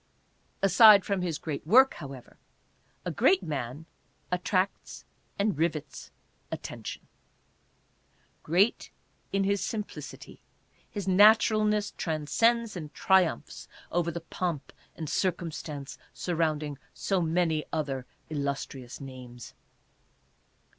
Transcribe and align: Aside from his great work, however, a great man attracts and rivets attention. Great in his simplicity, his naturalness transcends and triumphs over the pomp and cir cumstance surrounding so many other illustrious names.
Aside 0.63 1.05
from 1.05 1.21
his 1.21 1.37
great 1.37 1.67
work, 1.67 1.93
however, 1.93 2.39
a 3.05 3.11
great 3.11 3.43
man 3.43 3.85
attracts 4.31 5.05
and 5.37 5.55
rivets 5.59 6.09
attention. 6.51 7.07
Great 8.41 8.89
in 9.31 9.43
his 9.43 9.63
simplicity, 9.63 10.41
his 10.89 11.07
naturalness 11.07 11.91
transcends 11.91 12.75
and 12.75 12.91
triumphs 12.95 13.67
over 13.91 14.09
the 14.09 14.21
pomp 14.21 14.73
and 14.95 15.07
cir 15.07 15.31
cumstance 15.33 15.99
surrounding 16.15 16.79
so 16.95 17.21
many 17.21 17.63
other 17.71 18.07
illustrious 18.27 18.99
names. 18.99 19.53